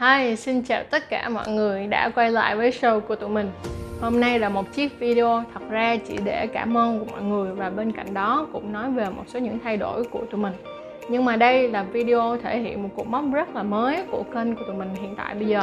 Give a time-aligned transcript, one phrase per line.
[0.00, 3.50] Hi, xin chào tất cả mọi người đã quay lại với show của tụi mình.
[4.00, 7.54] Hôm nay là một chiếc video thật ra chỉ để cảm ơn của mọi người
[7.54, 10.52] và bên cạnh đó cũng nói về một số những thay đổi của tụi mình.
[11.08, 14.54] Nhưng mà đây là video thể hiện một cột mốc rất là mới của kênh
[14.54, 15.62] của tụi mình hiện tại bây giờ.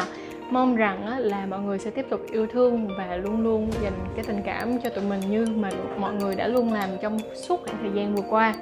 [0.50, 4.25] Mong rằng là mọi người sẽ tiếp tục yêu thương và luôn luôn dành cái
[4.27, 7.77] tình cảm cho tụi mình như mà mọi người đã luôn làm trong suốt khoảng
[7.81, 8.54] thời gian vừa qua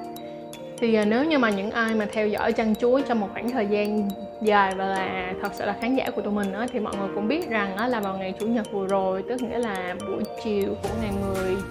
[0.82, 3.50] thì à, nếu như mà những ai mà theo dõi chăn chuối trong một khoảng
[3.50, 4.10] thời gian
[4.42, 7.08] dài và là thật sự là khán giả của tụi mình á, thì mọi người
[7.16, 10.24] cũng biết rằng á, là vào ngày chủ nhật vừa rồi tức nghĩa là buổi
[10.44, 11.12] chiều của ngày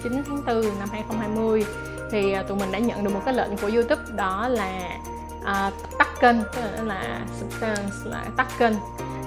[0.02, 1.64] 19 tháng 4 năm 2020
[2.12, 4.98] thì à, tụi mình đã nhận được một cái lệnh của YouTube đó là
[5.44, 8.74] à, tắt kênh tức là là substance là tắt kênh.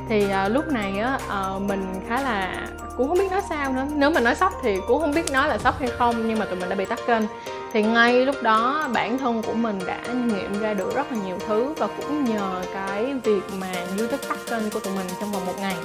[0.10, 3.86] Thì à, lúc này á à, mình khá là cũng không biết nói sao nữa.
[3.96, 6.46] Nếu mà nói sốc thì cũng không biết nói là sốc hay không nhưng mà
[6.46, 7.24] tụi mình đã bị tắt kênh
[7.74, 11.38] thì ngay lúc đó bản thân của mình đã nghiệm ra được rất là nhiều
[11.48, 15.46] thứ và cũng nhờ cái việc mà youtube tắt kênh của tụi mình trong vòng
[15.46, 15.76] một ngày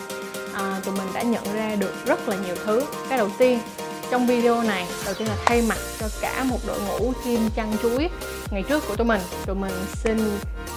[0.55, 2.83] à, tụi mình đã nhận ra được rất là nhiều thứ.
[3.08, 3.58] Cái đầu tiên
[4.11, 7.72] trong video này đầu tiên là thay mặt cho cả một đội ngũ chim chăn
[7.83, 8.08] chuối
[8.50, 10.19] ngày trước của tụi mình tụi mình xin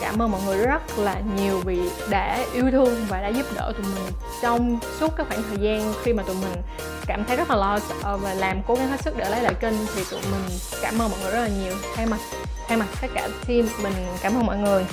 [0.01, 3.73] cảm ơn mọi người rất là nhiều vì đã yêu thương và đã giúp đỡ
[3.77, 6.61] tụi mình trong suốt các khoảng thời gian khi mà tụi mình
[7.07, 9.53] cảm thấy rất là lo ờ, và làm cố gắng hết sức để lấy lại
[9.53, 11.73] kênh thì tụi mình cảm ơn mọi người rất là nhiều.
[11.95, 12.19] Thay mặt
[12.67, 14.85] thay mặt tất cả team, mình cảm ơn mọi người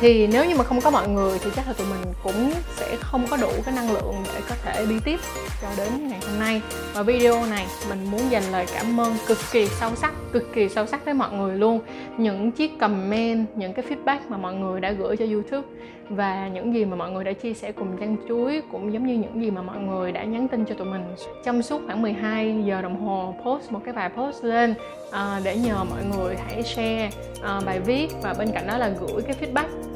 [0.00, 2.96] thì nếu như mà không có mọi người thì chắc là tụi mình cũng sẽ
[3.00, 5.20] không có đủ cái năng lượng để có thể đi tiếp
[5.62, 6.62] cho đến ngày hôm nay.
[6.94, 10.68] Và video này mình muốn dành lời cảm ơn cực kỳ sâu sắc cực kỳ
[10.68, 11.80] sâu sắc tới mọi người luôn.
[12.18, 15.68] Những chiếc comment những cái feedback mà mọi người đã gửi cho youtube
[16.08, 19.14] và những gì mà mọi người đã chia sẻ cùng trang chuối cũng giống như
[19.14, 21.02] những gì mà mọi người đã nhắn tin cho tụi mình
[21.44, 24.74] trong suốt khoảng 12 giờ đồng hồ post một cái bài post lên.
[25.08, 28.88] Uh, để nhờ mọi người hãy share uh, bài viết và bên cạnh đó là
[28.88, 29.89] gửi cái feedback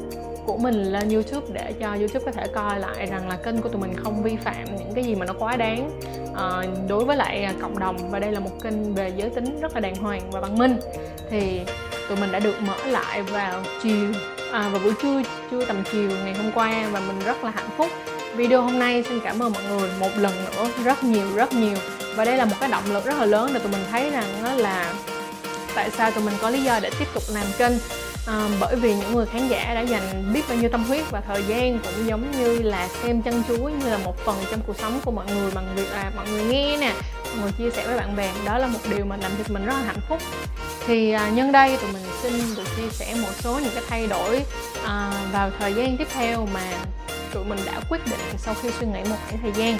[0.45, 3.69] của mình lên YouTube để cho YouTube có thể coi lại rằng là kênh của
[3.69, 5.99] tụi mình không vi phạm những cái gì mà nó quá đáng.
[6.31, 9.73] Uh, đối với lại cộng đồng và đây là một kênh về giới tính rất
[9.73, 10.77] là đàng hoàng và văn minh
[11.29, 11.61] thì
[12.09, 14.07] tụi mình đã được mở lại vào chiều
[14.51, 17.69] à, vào buổi trưa trưa tầm chiều ngày hôm qua và mình rất là hạnh
[17.77, 17.87] phúc.
[18.35, 21.77] Video hôm nay xin cảm ơn mọi người một lần nữa rất nhiều rất nhiều.
[22.15, 24.57] Và đây là một cái động lực rất là lớn để tụi mình thấy rằng
[24.57, 24.93] là
[25.75, 27.73] tại sao tụi mình có lý do để tiếp tục làm kênh
[28.25, 31.21] à, bởi vì những người khán giả đã dành biết bao nhiêu tâm huyết và
[31.21, 34.79] thời gian cũng giống như là xem chân chuối như là một phần trong cuộc
[34.79, 36.93] sống của mọi người bằng việc là mọi người nghe nè
[37.25, 38.31] mọi người chia sẻ với bạn bè.
[38.45, 40.19] Đó là một điều mà làm cho mình rất là hạnh phúc.
[40.87, 44.07] Thì à, nhân đây tụi mình xin được chia sẻ một số những cái thay
[44.07, 44.41] đổi
[44.85, 46.61] à, vào thời gian tiếp theo mà
[47.35, 49.77] tụi mình đã quyết định sau khi suy nghĩ một khoảng thời gian.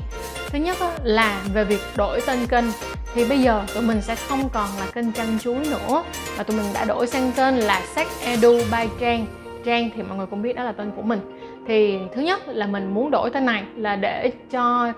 [0.50, 2.66] Thứ nhất là về việc đổi tên kênh.
[3.14, 6.04] Thì bây giờ tụi mình sẽ không còn là kênh chăn chuối nữa
[6.38, 9.26] và tụi mình đã đổi sang tên là Sách Edu by Trang.
[9.66, 11.20] Trang thì mọi người cũng biết đó là tên của mình.
[11.68, 14.94] Thì thứ nhất là mình muốn đổi tên này là để cho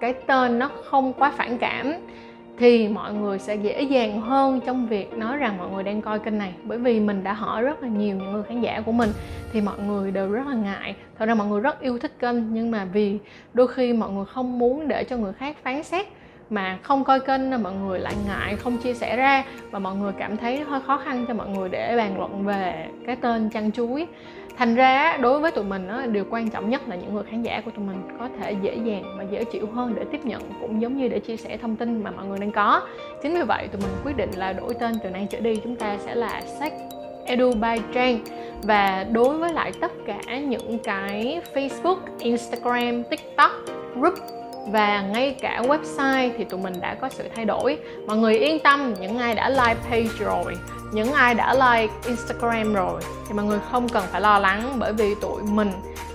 [0.00, 1.94] cái tên nó không quá phản cảm
[2.58, 6.18] thì mọi người sẽ dễ dàng hơn trong việc nói rằng mọi người đang coi
[6.18, 6.52] kênh này.
[6.64, 9.10] Bởi vì mình đã hỏi rất là nhiều những người khán giả của mình,
[9.52, 10.94] thì mọi người đều rất là ngại.
[11.18, 13.18] Thật ra mọi người rất yêu thích kênh, nhưng mà vì
[13.54, 16.06] đôi khi mọi người không muốn để cho người khác phán xét
[16.50, 19.44] mà không coi kênh là mọi người lại ngại không chia sẻ ra.
[19.70, 22.86] Và mọi người cảm thấy hơi khó khăn cho mọi người để bàn luận về
[23.06, 24.06] cái tên chăn chuối
[24.62, 27.42] thành ra đối với tụi mình đó, điều quan trọng nhất là những người khán
[27.42, 30.42] giả của tụi mình có thể dễ dàng và dễ chịu hơn để tiếp nhận
[30.60, 32.82] cũng giống như để chia sẻ thông tin mà mọi người đang có.
[33.22, 35.76] Chính vì vậy tụi mình quyết định là đổi tên từ nay trở đi chúng
[35.76, 36.72] ta sẽ là sách
[37.26, 38.18] Edu by Trang.
[38.62, 43.52] Và đối với lại tất cả những cái Facebook, Instagram, TikTok,
[43.94, 44.14] group
[44.66, 47.78] và ngay cả website thì tụi mình đã có sự thay đổi.
[48.06, 50.56] Mọi người yên tâm những ai đã like page rồi
[50.92, 54.92] những ai đã like instagram rồi thì mọi người không cần phải lo lắng bởi
[54.92, 55.72] vì tụi mình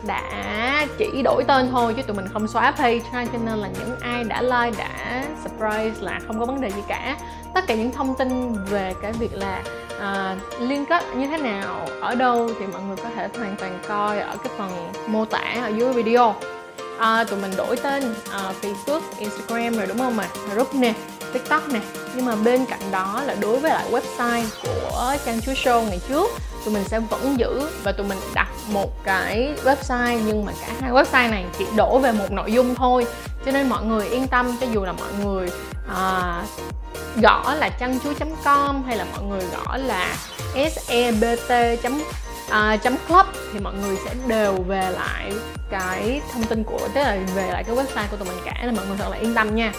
[0.07, 3.69] đã chỉ đổi tên thôi chứ tụi mình không xóa page ha cho nên là
[3.79, 7.17] những ai đã like đã surprise là không có vấn đề gì cả.
[7.53, 9.63] Tất cả những thông tin về cái việc là
[9.99, 13.55] ờ, uh, liên kết như thế nào ở đâu thì mọi người có thể hoàn
[13.59, 14.69] toàn coi ở cái phần
[15.07, 16.35] mô tả ở dưới video
[16.99, 20.27] à, tụi mình đổi tên à, Facebook, Instagram rồi đúng không ạ?
[20.53, 20.93] Group nè,
[21.33, 21.79] TikTok nè
[22.15, 25.99] nhưng mà bên cạnh đó là đối với lại website của trang chuối show ngày
[26.09, 26.31] trước
[26.65, 30.67] tụi mình sẽ vẫn giữ và tụi mình đặt một cái website nhưng mà cả
[30.81, 33.05] hai website này chỉ đổ về một nội dung thôi
[33.45, 35.51] cho nên mọi người yên tâm cho dù là mọi người
[35.95, 36.43] à,
[37.21, 38.13] gõ là chăn chuối
[38.43, 40.15] com hay là mọi người gõ là
[40.53, 41.49] sebt
[42.47, 45.31] uh, chấm club thì mọi người sẽ đều về lại
[45.69, 48.75] cái thông tin của tức là về lại cái website của tụi mình cả nên
[48.75, 49.73] mọi người thật là yên tâm nha.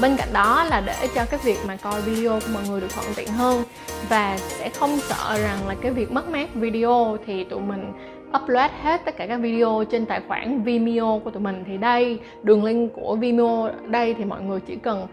[0.00, 2.92] Bên cạnh đó là để cho cái việc mà coi video của mọi người được
[2.94, 3.64] thuận tiện hơn
[4.08, 7.92] và sẽ không sợ rằng là cái việc mất mát video thì tụi mình
[8.36, 12.18] upload hết tất cả các video trên tài khoản Vimeo của tụi mình thì đây,
[12.42, 15.06] đường link của Vimeo đây thì mọi người chỉ cần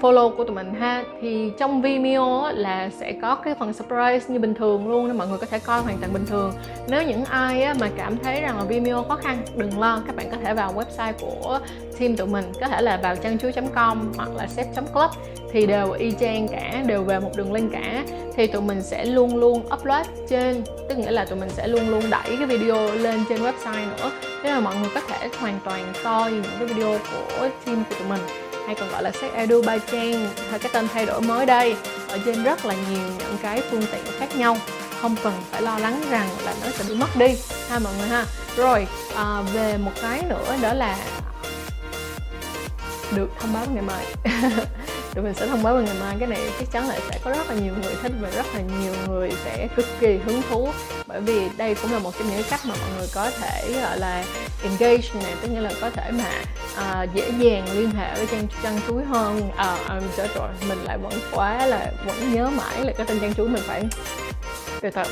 [0.00, 1.04] follow của tụi mình ha.
[1.20, 5.28] Thì trong Vimeo là sẽ có cái phần surprise như bình thường luôn, nên mọi
[5.28, 6.52] người có thể coi hoàn toàn bình thường.
[6.88, 10.26] Nếu những ai mà cảm thấy rằng là Vimeo khó khăn, đừng lo, các bạn
[10.30, 11.60] có thể vào website của
[11.98, 15.10] team tụi mình, có thể là vào trang chuối.com hoặc là sếp.club
[15.52, 18.04] thì đều y chang cả, đều về một đường link cả.
[18.36, 21.88] Thì tụi mình sẽ luôn luôn upload trên, tức nghĩa là tụi mình sẽ luôn
[21.88, 24.10] luôn đẩy cái video video lên trên website nữa.
[24.42, 27.94] Thế là mọi người có thể hoàn toàn coi những cái video của team của
[27.98, 28.20] tụi mình
[28.66, 31.76] hay còn gọi là sách edu by trang hay cái tên thay đổi mới đây.
[32.08, 34.56] Ở trên rất là nhiều những cái phương tiện khác nhau.
[35.00, 37.28] Không cần phải lo lắng rằng là nó sẽ bị mất đi
[37.68, 38.24] ha mọi người ha.
[38.56, 40.98] Rồi à, về một cái nữa đó là
[43.16, 44.04] được thông báo ngày mai.
[45.14, 46.16] tụi mình sẽ thông báo vào ngày mai.
[46.18, 48.60] Cái này chắc chắn là sẽ có rất là nhiều người thích và rất là
[48.60, 50.68] nhiều người sẽ cực kỳ hứng thú.
[51.06, 53.98] Bởi vì đây cũng là một trong những cách mà mọi người có thể gọi
[53.98, 54.24] là
[54.62, 56.30] engage này tức nghĩa là có thể mà
[56.74, 59.50] uh, dễ dàng liên hệ với trang trang chuối hơn.
[59.56, 63.20] À uh, um, rồi mình lại vẫn quá là vẫn nhớ mãi là cái tên
[63.20, 63.84] trang chuối mình phải.
[64.80, 65.02] Từ từ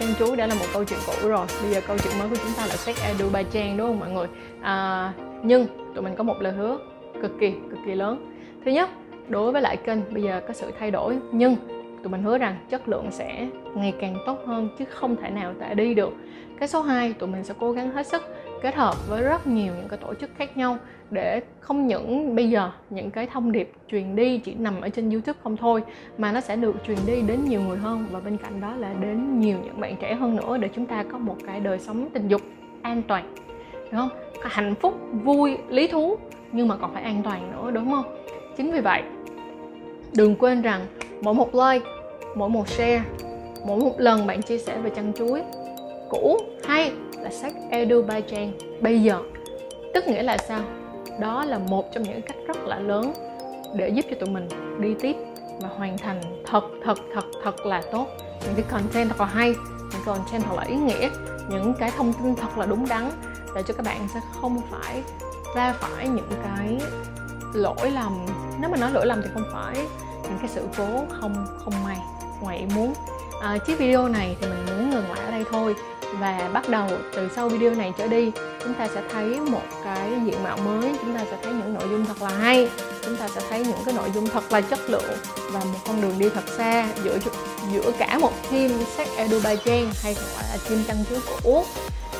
[0.00, 1.46] trang chuối đã là một câu chuyện cũ rồi.
[1.62, 4.00] Bây giờ câu chuyện mới của chúng ta là sách edu ba trang đúng không
[4.00, 4.26] mọi người?
[4.62, 5.12] À,
[5.42, 6.78] nhưng tụi mình có một lời hứa
[7.22, 8.32] cực kỳ cực kỳ lớn.
[8.64, 8.90] Thứ nhất
[9.32, 11.56] đối với lại kênh, bây giờ có sự thay đổi, nhưng
[12.02, 15.54] tụi mình hứa rằng chất lượng sẽ ngày càng tốt hơn chứ không thể nào
[15.60, 16.12] tệ đi được.
[16.58, 18.22] Cái số 2 tụi mình sẽ cố gắng hết sức
[18.62, 20.76] kết hợp với rất nhiều những cái tổ chức khác nhau
[21.10, 25.10] để không những bây giờ những cái thông điệp truyền đi chỉ nằm ở trên
[25.10, 25.82] YouTube không thôi,
[26.18, 28.06] mà nó sẽ được truyền đi đến nhiều người hơn.
[28.10, 31.04] Và bên cạnh đó là đến nhiều những bạn trẻ hơn nữa để chúng ta
[31.12, 32.40] có một cái đời sống tình dục
[32.82, 33.34] an toàn
[33.92, 34.10] đúng không?
[34.42, 34.94] Hạnh phúc,
[35.24, 36.16] vui, lý thú,
[36.52, 38.16] nhưng mà còn phải an toàn nữa, đúng không?
[38.56, 39.02] Chính vì vậy
[40.14, 40.86] đừng quên rằng,
[41.20, 41.86] mỗi một like,
[42.34, 43.02] mỗi một share,
[43.66, 45.42] mỗi một lần bạn chia sẻ về chăn chuối
[46.10, 49.18] cũ, hay là sách edu by trang bây giờ,
[49.94, 50.60] tức nghĩa là sao?
[51.20, 53.12] Đó là một trong những cách rất là lớn
[53.74, 54.48] để giúp cho tụi mình
[54.80, 55.16] đi tiếp
[55.60, 58.06] và hoàn thành thật thật thật thật là tốt
[58.44, 59.54] những cái content thật là hay,
[59.92, 61.08] những content thật là ý nghĩa,
[61.50, 63.10] những cái thông tin thật là đúng đắn
[63.54, 65.02] để cho các bạn sẽ không phải
[65.56, 66.78] ra phải những cái
[67.54, 68.26] lỗi lầm
[68.62, 69.74] nếu mà nói lỗi lầm thì không phải
[70.22, 71.98] những cái sự cố không không may
[72.40, 72.94] ngoài ý muốn.
[73.42, 75.74] À, chiếc video này thì mình muốn ngừng lại ở đây thôi.
[76.20, 78.32] Và bắt đầu từ sau video này trở đi
[78.64, 80.94] chúng ta sẽ thấy một cái diện mạo mới.
[81.00, 82.68] Chúng ta sẽ thấy những nội dung thật là hay.
[83.04, 85.16] Chúng ta sẽ thấy những cái nội dung thật là chất lượng
[85.52, 87.18] và một con đường đi thật xa giữa
[87.72, 91.50] giữa cả một team sách edu by trang hay còn gọi là team chăn của
[91.52, 91.66] út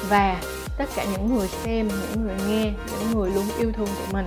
[0.08, 0.40] và
[0.78, 4.26] tất cả những người xem những người nghe những người luôn yêu thương tụi mình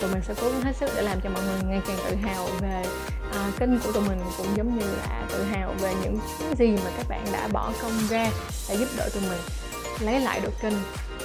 [0.00, 2.16] tụi mình sẽ cố gắng hết sức để làm cho mọi người ngày càng tự
[2.16, 2.82] hào về
[3.32, 6.76] à, kênh của tụi mình cũng giống như là tự hào về những cái gì
[6.84, 8.30] mà các bạn đã bỏ công ra
[8.68, 9.40] để giúp đỡ tụi mình
[10.00, 10.74] lấy lại được kênh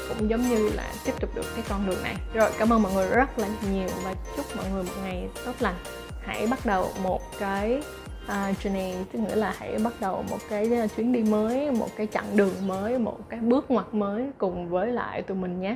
[0.10, 2.16] cũng giống như là tiếp tục được cái con đường này.
[2.34, 5.54] Rồi cảm ơn mọi người rất là nhiều và chúc mọi người một ngày tốt
[5.60, 5.76] lành.
[6.22, 7.82] Hãy bắt đầu một cái
[8.26, 11.90] uh, journey tức nghĩa là hãy bắt đầu một cái à, chuyến đi mới một
[11.96, 15.76] cái chặng đường mới một cái bước ngoặt mới cùng với lại tụi mình nhé.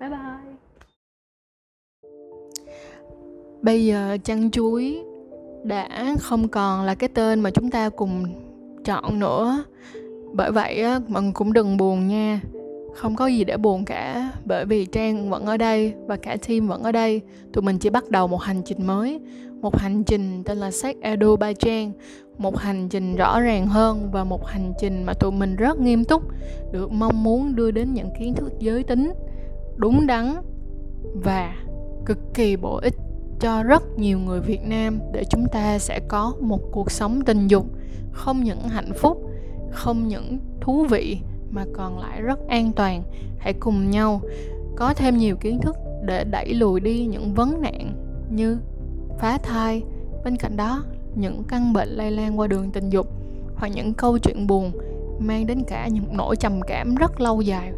[0.00, 0.53] Bye bye.
[3.64, 5.02] Bây giờ chăn chuối
[5.62, 8.24] đã không còn là cái tên mà chúng ta cùng
[8.84, 9.64] chọn nữa.
[10.32, 12.40] Bởi vậy á mọi người cũng đừng buồn nha.
[12.94, 16.68] Không có gì để buồn cả, bởi vì trang vẫn ở đây và cả team
[16.68, 17.20] vẫn ở đây.
[17.52, 19.20] Tụi mình chỉ bắt đầu một hành trình mới.
[19.60, 21.92] Một hành trình tên là sách edu by trang.
[22.38, 26.04] Một hành trình rõ ràng hơn và một hành trình mà tụi mình rất nghiêm
[26.04, 26.22] túc
[26.72, 29.12] được mong muốn đưa đến những kiến thức giới tính
[29.76, 30.34] đúng đắn
[31.14, 31.54] và
[32.06, 32.94] cực kỳ bổ ích
[33.44, 37.46] cho rất nhiều người Việt Nam để chúng ta sẽ có một cuộc sống tình
[37.46, 37.66] dục
[38.12, 39.30] không những hạnh phúc,
[39.70, 41.18] không những thú vị
[41.50, 43.02] mà còn lại rất an toàn.
[43.38, 44.20] Hãy cùng nhau
[44.76, 47.92] có thêm nhiều kiến thức để đẩy lùi đi những vấn nạn
[48.30, 48.58] như
[49.20, 49.82] phá thai,
[50.24, 50.84] bên cạnh đó
[51.14, 53.06] những căn bệnh lây lan qua đường tình dục
[53.56, 54.72] hoặc những câu chuyện buồn
[55.18, 57.72] mang đến cả những nỗi trầm cảm rất lâu dài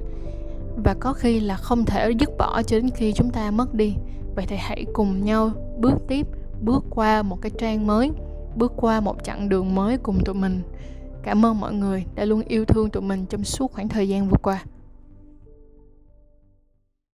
[0.85, 3.95] và có khi là không thể dứt bỏ cho đến khi chúng ta mất đi
[4.37, 6.27] vậy thì hãy cùng nhau bước tiếp,
[6.61, 8.11] bước qua một cái trang mới,
[8.57, 10.63] bước qua một chặng đường mới cùng tụi mình.
[11.23, 14.29] Cảm ơn mọi người đã luôn yêu thương tụi mình trong suốt khoảng thời gian
[14.29, 14.65] vừa qua.